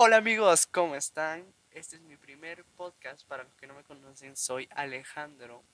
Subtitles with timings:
[0.00, 1.44] Hola amigos, ¿cómo están?
[1.72, 3.26] Este es mi primer podcast.
[3.26, 5.64] Para los que no me conocen, soy Alejandro.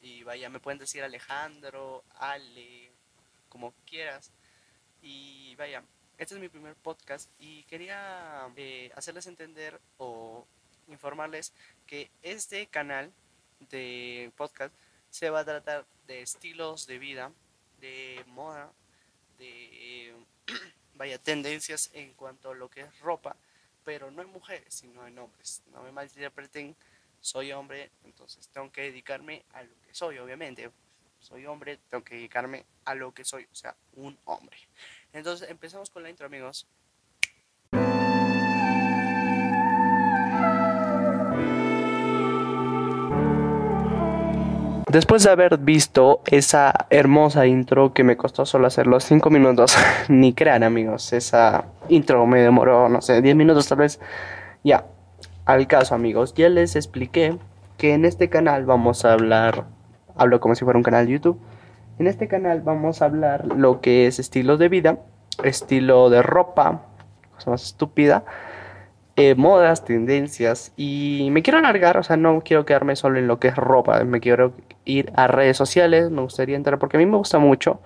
[0.00, 2.92] Y vaya, me pueden decir Alejandro, Ale,
[3.48, 4.30] como quieras.
[5.02, 5.82] Y vaya,
[6.18, 10.46] este es mi primer podcast y quería eh, hacerles entender o
[10.86, 11.52] informarles
[11.84, 13.12] que este canal
[13.70, 14.72] de podcast
[15.10, 17.32] se va a tratar de estilos de vida,
[17.80, 18.70] de moda,
[19.36, 20.14] de
[20.94, 23.36] vaya tendencias en cuanto a lo que es ropa,
[23.88, 25.62] pero no en mujeres, sino en hombres.
[25.72, 26.76] No me malinterpreten,
[27.22, 30.70] soy hombre, entonces tengo que dedicarme a lo que soy, obviamente.
[31.20, 34.58] Soy hombre, tengo que dedicarme a lo que soy, o sea, un hombre.
[35.14, 36.66] Entonces empezamos con la intro, amigos.
[44.90, 49.74] Después de haber visto esa hermosa intro que me costó solo hacer los 5 minutos,
[50.10, 54.00] ni crean amigos, esa intro me demoró, no sé, 10 minutos tal vez.
[54.64, 54.86] Ya,
[55.44, 57.38] al caso amigos, ya les expliqué
[57.76, 59.64] que en este canal vamos a hablar,
[60.16, 61.40] hablo como si fuera un canal de YouTube,
[61.98, 64.98] en este canal vamos a hablar lo que es estilo de vida,
[65.42, 66.82] estilo de ropa,
[67.34, 68.24] cosa más estúpida,
[69.16, 73.40] eh, modas, tendencias y me quiero alargar, o sea, no quiero quedarme solo en lo
[73.40, 74.52] que es ropa, me quiero
[74.84, 77.80] ir a redes sociales, me gustaría entrar porque a mí me gusta mucho.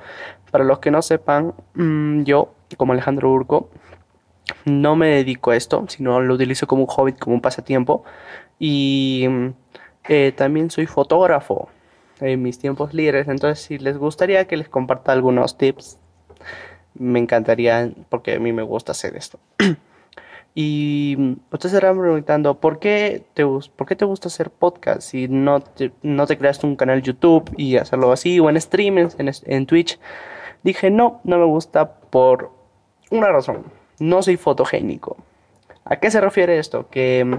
[0.51, 3.71] Para los que no sepan, mm, yo, como Alejandro Urco,
[4.64, 8.05] no me dedico a esto, sino lo utilizo como un hobby, como un pasatiempo.
[8.58, 9.48] Y mm,
[10.08, 11.69] eh, también soy fotógrafo
[12.20, 15.98] en mis tiempos libres, entonces si les gustaría que les comparta algunos tips,
[16.95, 19.39] me encantaría porque a mí me gusta hacer esto.
[20.55, 21.17] Y
[21.50, 26.36] ustedes estarán preguntando, ¿por qué te, por gusta hacer podcast si no te, no te
[26.36, 29.98] creaste un canal YouTube y hacerlo así o en streaming, en, en Twitch?
[30.62, 32.50] Dije, no, no me gusta por
[33.11, 33.64] una razón.
[34.03, 35.17] No soy fotogénico.
[35.84, 36.89] ¿A qué se refiere esto?
[36.91, 37.34] Que mm,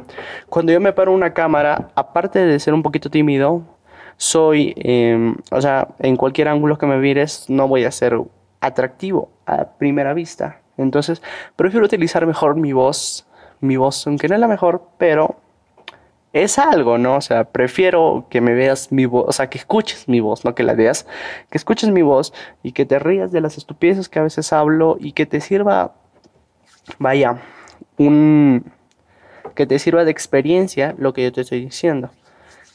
[0.50, 3.64] cuando yo me paro una cámara, aparte de ser un poquito tímido,
[4.18, 8.18] soy, em, o sea, en cualquier ángulo que me mires, no voy a ser
[8.62, 10.62] atractivo a primera vista.
[10.78, 11.22] Entonces,
[11.56, 13.28] prefiero utilizar mejor mi voz,
[13.60, 15.36] mi voz, aunque no es la mejor, pero
[16.32, 17.18] es algo, ¿no?
[17.18, 20.56] O sea, prefiero que me veas mi voz, o sea, que escuches mi voz, no
[20.56, 21.06] que la veas,
[21.50, 24.98] que escuches mi voz y que te rías de las estupideces que a veces hablo
[25.00, 25.94] y que te sirva,
[27.00, 27.42] vaya,
[27.98, 28.72] un,
[29.56, 32.10] que te sirva de experiencia lo que yo te estoy diciendo.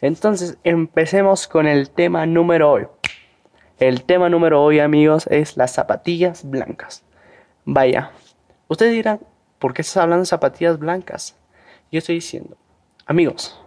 [0.00, 2.86] Entonces, empecemos con el tema número hoy.
[3.78, 7.04] El tema número hoy, amigos, es las zapatillas blancas.
[7.64, 8.12] Vaya,
[8.68, 9.20] ustedes dirán,
[9.58, 11.36] ¿por qué estás hablando de zapatillas blancas?
[11.90, 12.56] Yo estoy diciendo,
[13.06, 13.60] amigos,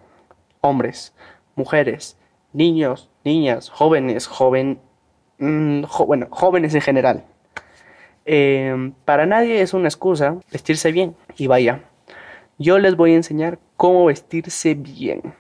[0.62, 1.14] hombres,
[1.56, 2.18] mujeres,
[2.54, 4.80] niños, niñas, jóvenes, joven,
[5.38, 7.26] mm, bueno, jóvenes en general.
[8.26, 11.16] Em, para nadie es una excusa vestirse bien.
[11.38, 11.82] Y vaya,
[12.58, 15.34] yo les voy a enseñar cómo vestirse bien.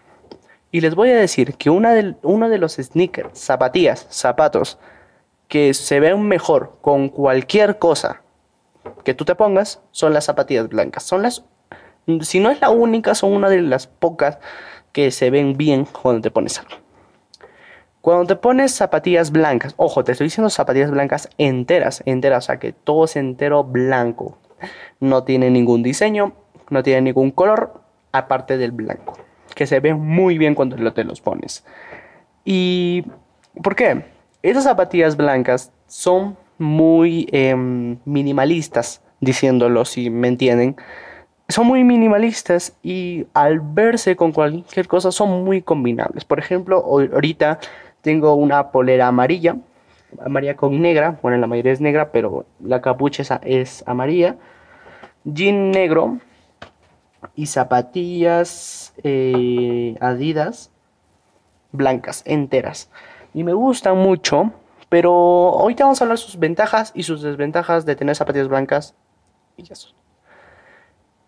[0.71, 4.79] Y les voy a decir que una de, uno de los sneakers, zapatillas, zapatos,
[5.47, 8.21] que se ven mejor con cualquier cosa
[9.03, 11.03] que tú te pongas son las zapatillas blancas.
[11.03, 11.43] Son las,
[12.21, 14.39] si no es la única, son una de las pocas
[14.93, 16.80] que se ven bien cuando te pones algo.
[18.01, 22.59] Cuando te pones zapatillas blancas, ojo, te estoy diciendo zapatillas blancas enteras, enteras, o sea
[22.59, 24.37] que todo es entero blanco.
[24.99, 26.33] No tiene ningún diseño,
[26.69, 27.81] no tiene ningún color,
[28.11, 29.17] aparte del blanco,
[29.53, 31.63] que se ve muy bien cuando te los pones.
[32.43, 33.05] ¿Y
[33.61, 34.05] por qué?
[34.41, 40.75] Esas zapatillas blancas son muy em, minimalistas, diciéndolo si me entienden.
[41.49, 46.23] Son muy minimalistas y al verse con cualquier cosa son muy combinables.
[46.23, 47.59] Por ejemplo, ahorita
[48.01, 49.57] tengo una polera amarilla,
[50.23, 54.37] amarilla con negra, bueno, la mayoría es negra, pero la capucha es amarilla,
[55.23, 56.19] jean negro
[57.35, 60.71] y zapatillas eh, adidas
[61.71, 62.89] blancas, enteras.
[63.33, 64.51] Y me gustan mucho
[64.91, 68.93] pero te vamos a hablar sus ventajas y sus desventajas de tener zapatillas blancas.
[69.55, 69.63] Y.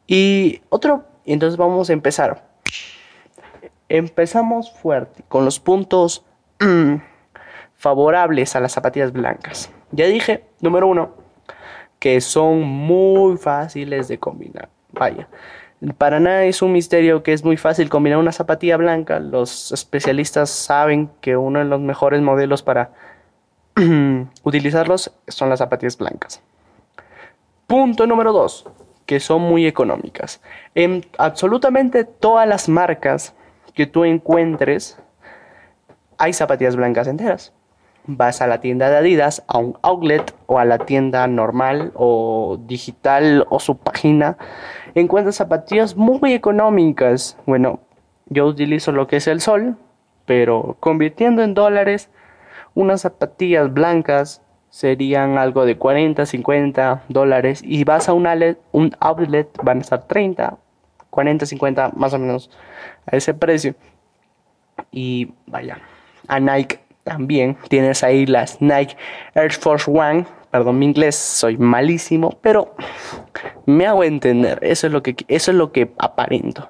[0.06, 2.46] Y otro, entonces vamos a empezar.
[3.88, 6.26] Empezamos fuerte con los puntos
[6.64, 7.02] mm,
[7.76, 9.72] favorables a las zapatillas blancas.
[9.92, 11.12] Ya dije, número uno,
[12.00, 14.70] que son muy fáciles de combinar.
[14.92, 15.28] Vaya,
[15.98, 19.20] para nada es un misterio que es muy fácil combinar una zapatilla blanca.
[19.20, 22.92] Los especialistas saben que uno de los mejores modelos para
[24.44, 26.42] utilizarlos son las zapatillas blancas.
[27.68, 28.66] Punto número dos,
[29.06, 30.42] que son muy económicas.
[30.76, 33.36] En absolutamente todas las marcas
[33.74, 35.00] que tú encuentres
[36.24, 37.52] hay zapatillas blancas enteras.
[38.06, 42.58] vas a la tienda de Adidas, a un outlet o a la tienda normal o
[42.66, 44.38] digital o su página,
[44.96, 47.38] encuentras zapatillas muy económicas.
[47.46, 47.82] Bueno,
[48.28, 49.78] yo utilizo lo que es el sol,
[50.26, 52.10] pero convirtiendo en dólares,
[52.74, 58.96] unas zapatillas blancas serían algo de 40, 50 dólares y vas a un outlet, un
[59.02, 60.58] outlet van a estar 30,
[61.10, 62.50] 40, 50 más o menos
[63.06, 63.76] a ese precio.
[64.92, 65.80] Y vaya,
[66.28, 68.96] a Nike también tienes ahí las Nike
[69.36, 70.26] Air Force One.
[70.52, 72.76] Perdón mi inglés, soy malísimo, pero
[73.66, 74.60] me hago entender.
[74.62, 76.70] Eso es lo que, eso es lo que aparento.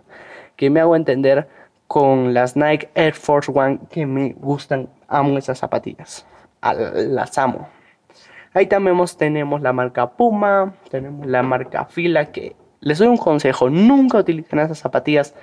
[0.56, 1.48] Que me hago entender
[1.88, 4.90] con las Nike Air Force One que me gustan.
[5.08, 6.26] Amo esas zapatillas.
[6.62, 7.68] Las amo.
[8.54, 13.70] Ahí también tenemos la marca Puma, tenemos la marca Fila, que les doy un consejo,
[13.70, 15.34] nunca utilicen esas zapatillas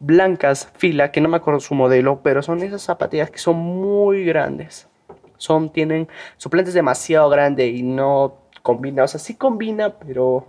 [0.00, 4.24] blancas fila, que no me acuerdo su modelo, pero son esas zapatillas que son muy
[4.24, 4.88] grandes.
[5.36, 10.46] Son, tienen, su planta es demasiado grande y no combina, o sea, sí combina, pero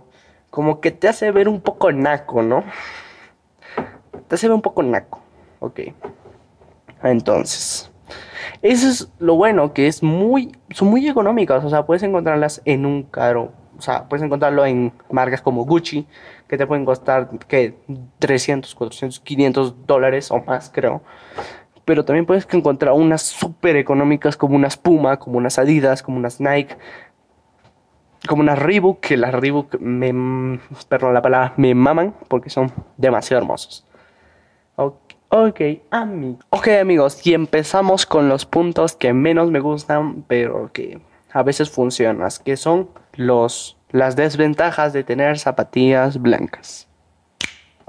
[0.50, 2.64] como que te hace ver un poco naco, ¿no?
[4.28, 5.22] Te hace ver un poco naco,
[5.60, 5.80] ok.
[7.02, 7.90] Entonces,
[8.62, 12.84] eso es lo bueno, que es muy, son muy económicas, o sea, puedes encontrarlas en
[12.84, 16.06] un caro, o sea, puedes encontrarlo en marcas como Gucci,
[16.46, 17.74] que te pueden costar que
[18.18, 21.00] 300, 400, 500 dólares o más, creo.
[21.86, 26.42] Pero también puedes encontrar unas súper económicas como unas Puma, como unas Adidas, como unas
[26.42, 26.76] Nike,
[28.28, 30.60] como unas Reebok, que las Reebok me,
[30.90, 33.86] perdón la palabra, me maman porque son demasiado hermosos.
[34.76, 35.60] Ok,
[35.90, 36.44] amigos.
[36.50, 41.00] Ok, amigos, y empezamos con los puntos que menos me gustan, pero que
[41.32, 46.88] a veces funcionan, que son los las desventajas de tener zapatillas blancas.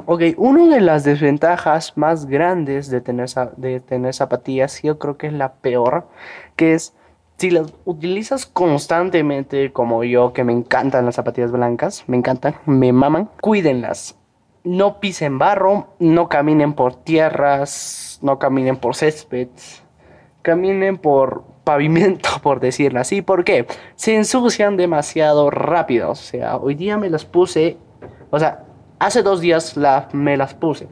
[0.06, 5.27] Ok, una de las desventajas más grandes de tener, de tener zapatillas, yo creo que
[5.27, 6.07] es la peor,
[6.56, 6.95] que es
[7.38, 12.94] si las utilizas constantemente como yo, que me encantan las zapatillas blancas, me encantan, me
[12.94, 14.15] maman, cuídenlas.
[14.63, 19.83] No pisen barro, no caminen por tierras, no caminen por céspedes,
[20.44, 23.21] caminen por pavimento, por decirlo así.
[23.21, 23.67] ¿Por qué?
[23.95, 26.11] Se ensucian demasiado rápido.
[26.11, 27.77] O sea, hoy día me las puse,
[28.29, 28.63] o sea,
[28.99, 29.77] hace dos días
[30.13, 30.87] me las puse.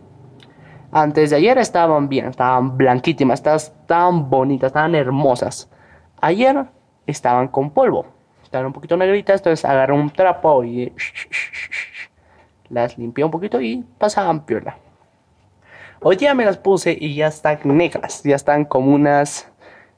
[0.92, 5.70] Antes de ayer estaban bien, estaban blanquísimas, estaban bonitas, estaban hermosas.
[6.20, 6.66] Ayer
[7.06, 8.08] estaban con polvo,
[8.44, 10.92] estaban un poquito negritas, entonces agarré un trapo y
[12.70, 14.78] las limpié un poquito y pasaban piola.
[16.02, 19.52] Hoy día me las puse y ya están negras, ya están como unas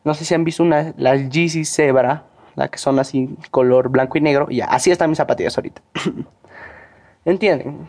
[0.03, 2.25] no sé si han visto una, las Yeezy Zebra,
[2.56, 4.48] la que son así color blanco y negro.
[4.50, 5.81] Ya, así están mis zapatillas ahorita.
[7.25, 7.88] ¿Entienden?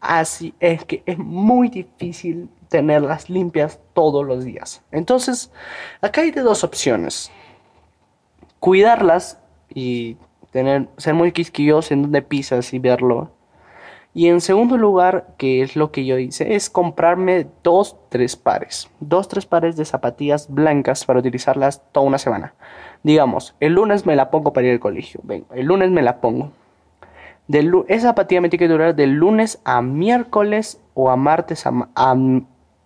[0.00, 4.82] Así es que es muy difícil tenerlas limpias todos los días.
[4.90, 5.52] Entonces,
[6.00, 7.30] acá hay de dos opciones.
[8.58, 9.38] Cuidarlas
[9.72, 10.16] y
[10.50, 13.30] tener, ser muy quisquillosos en donde pisas y verlo
[14.14, 18.90] y en segundo lugar, que es lo que yo hice, es comprarme dos, tres pares.
[19.00, 22.52] Dos, tres pares de zapatillas blancas para utilizarlas toda una semana.
[23.02, 25.20] Digamos, el lunes me la pongo para ir al colegio.
[25.24, 26.52] Ven, el lunes me la pongo.
[27.88, 31.64] esa zapatilla me tiene que durar del lunes a miércoles o a martes.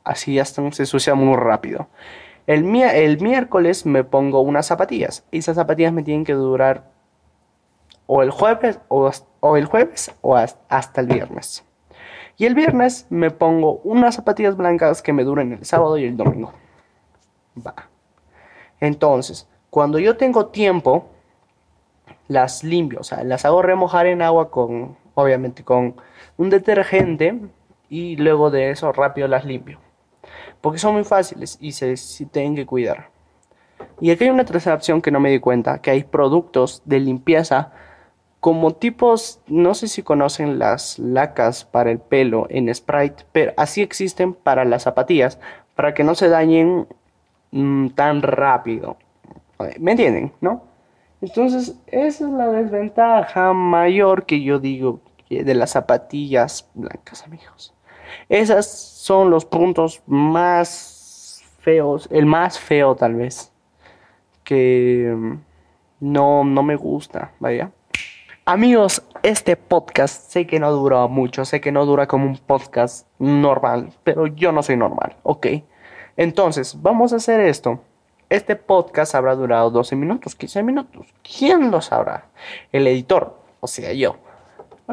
[0.04, 1.88] así ya se ensucia muy rápido.
[2.46, 5.24] El, el miércoles me pongo unas zapatillas.
[5.32, 6.95] Esas zapatillas me tienen que durar
[8.06, 11.64] o el jueves o, el jueves o hasta el viernes.
[12.36, 16.16] Y el viernes me pongo unas zapatillas blancas que me duren el sábado y el
[16.16, 16.52] domingo.
[17.66, 17.74] Va.
[18.80, 21.08] Entonces, cuando yo tengo tiempo,
[22.28, 25.96] las limpio, o sea, las hago remojar en agua con, obviamente, con
[26.36, 27.40] un detergente
[27.88, 29.78] y luego de eso rápido las limpio.
[30.60, 33.10] Porque son muy fáciles y se, se tienen que cuidar.
[34.00, 37.00] Y aquí hay una tercera opción que no me di cuenta, que hay productos de
[37.00, 37.72] limpieza
[38.46, 43.82] como tipos, no sé si conocen las lacas para el pelo en Sprite, pero así
[43.82, 45.40] existen para las zapatillas,
[45.74, 46.86] para que no se dañen
[47.50, 48.98] mm, tan rápido.
[49.80, 50.30] ¿Me entienden?
[50.40, 50.62] ¿No?
[51.20, 57.74] Entonces, esa es la desventaja mayor que yo digo de las zapatillas blancas, amigos.
[58.28, 63.52] Esos son los puntos más feos, el más feo tal vez,
[64.44, 65.34] que mm,
[65.98, 67.72] no, no me gusta, vaya.
[68.48, 73.08] Amigos, este podcast sé que no dura mucho, sé que no dura como un podcast
[73.18, 75.48] normal, pero yo no soy normal, ¿ok?
[76.16, 77.80] Entonces, vamos a hacer esto.
[78.28, 81.12] Este podcast habrá durado 12 minutos, 15 minutos.
[81.24, 82.26] ¿Quién lo sabrá?
[82.70, 84.14] El editor, o sea, yo.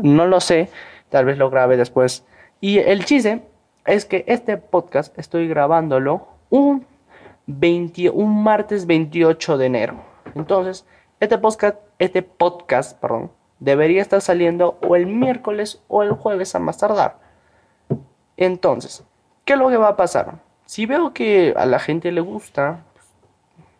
[0.01, 0.69] No lo sé,
[1.09, 2.25] tal vez lo grabe después.
[2.59, 3.43] Y el chiste
[3.85, 6.87] es que este podcast estoy grabándolo un
[7.45, 9.93] un martes 28 de enero.
[10.33, 10.87] Entonces,
[11.19, 13.29] este podcast, este podcast, perdón,
[13.63, 17.17] debería estar saliendo o el miércoles o el jueves a más tardar.
[18.35, 19.03] Entonces,
[19.45, 20.39] ¿qué es lo que va a pasar?
[20.65, 22.83] Si veo que a la gente le gusta,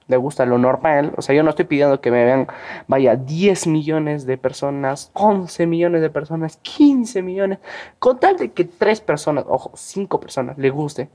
[0.08, 2.48] le gusta lo normal, o sea, yo no estoy pidiendo que me vean,
[2.88, 7.60] vaya, 10 millones de personas, 11 millones de personas, 15 millones,
[8.00, 11.10] con tal de que 3 personas, ojo, 5 personas le guste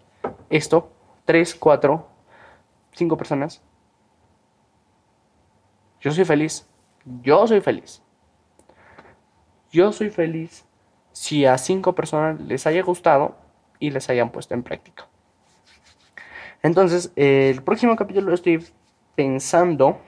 [0.51, 0.91] esto,
[1.25, 2.07] 3, 4,
[2.93, 3.63] 5 personas,
[6.01, 6.67] yo soy feliz,
[7.23, 8.03] yo soy feliz.
[9.71, 10.65] Yo soy feliz
[11.13, 13.37] si a 5 personas les haya gustado
[13.79, 15.07] y les hayan puesto en práctica.
[16.63, 18.65] Entonces, el próximo capítulo estoy
[19.15, 20.01] pensando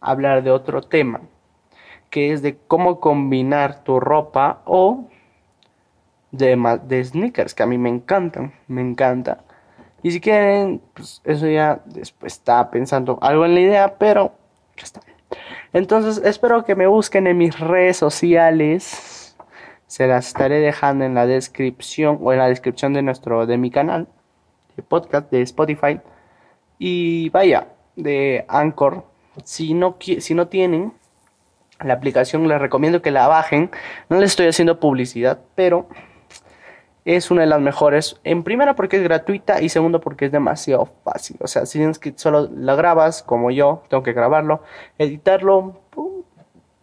[0.00, 1.20] hablar de otro tema,
[2.10, 5.08] que es de cómo combinar tu ropa o
[6.30, 9.44] de, de sneakers, que a mí me encantan, me encanta.
[10.02, 14.32] Y si quieren, pues eso ya después está pensando algo en la idea, pero
[14.76, 15.00] ya está.
[15.72, 19.36] Entonces, espero que me busquen en mis redes sociales.
[19.86, 23.70] Se las estaré dejando en la descripción o en la descripción de nuestro de mi
[23.70, 24.08] canal
[24.76, 26.00] de podcast de Spotify.
[26.78, 29.04] Y vaya, de Anchor.
[29.44, 30.92] Si no, si no tienen
[31.80, 33.70] la aplicación, les recomiendo que la bajen.
[34.08, 35.88] No les estoy haciendo publicidad, pero
[37.06, 38.20] es una de las mejores.
[38.24, 41.36] En primera porque es gratuita y segundo porque es demasiado fácil.
[41.40, 44.62] O sea, si tienes que solo la grabas como yo, tengo que grabarlo,
[44.98, 45.80] editarlo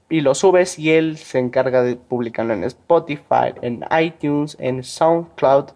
[0.10, 5.72] y lo subes y él se encarga de publicarlo en Spotify, en iTunes, en SoundCloud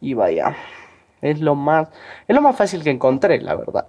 [0.00, 0.56] y vaya.
[1.22, 1.88] Es lo más,
[2.26, 3.86] es lo más fácil que encontré, la verdad.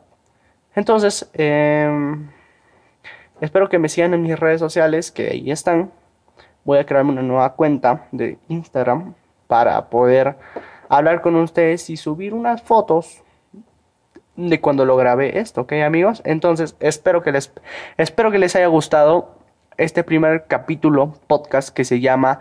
[0.75, 2.29] Entonces, em,
[3.41, 5.91] espero que me sigan en mis redes sociales, que ahí están.
[6.65, 9.15] Voy a crearme una nueva cuenta de Instagram
[9.47, 10.35] para poder
[10.89, 13.23] hablar con ustedes y subir unas fotos
[14.35, 16.21] de cuando lo grabé esto, ¿ok amigos?
[16.23, 17.51] Entonces, espero que les,
[17.97, 19.35] espero que les haya gustado
[19.77, 22.39] este primer capítulo podcast que se llama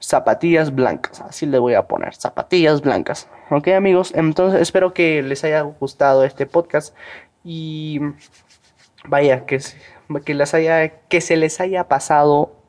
[0.00, 1.20] Zapatillas Blancas.
[1.20, 3.28] Así le voy a poner, Zapatillas Blancas.
[3.50, 4.12] ¿Ok amigos?
[4.14, 6.94] Entonces, espero que les haya gustado este podcast
[7.42, 8.00] y
[9.06, 9.60] vaya, que,
[10.24, 12.59] que, les haya, que se les haya pasado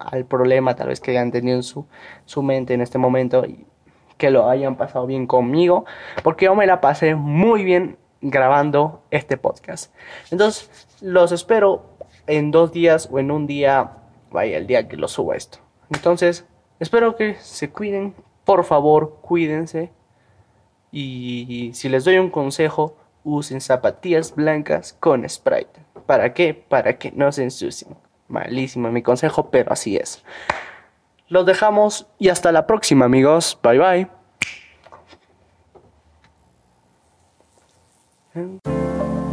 [0.00, 1.86] al problema tal vez que hayan tenido en su,
[2.24, 3.66] su mente en este momento y
[4.16, 5.84] que lo hayan pasado bien conmigo,
[6.22, 9.92] porque yo me la pasé muy bien grabando este podcast.
[10.30, 10.70] Entonces,
[11.00, 11.96] los espero
[12.26, 13.98] en dos días o en un día,
[14.30, 15.58] vaya, el día que lo suba esto.
[15.90, 16.46] Entonces,
[16.80, 19.92] espero que se cuiden, por favor, cuídense.
[20.90, 25.80] Y si les doy un consejo, usen zapatillas blancas con Sprite.
[26.06, 26.54] ¿Para qué?
[26.54, 27.96] Para que no se ensucien.
[28.28, 30.24] Malísimo mi consejo, pero así es.
[31.28, 33.58] Los dejamos y hasta la próxima amigos.
[33.62, 34.08] Bye
[38.34, 39.23] bye.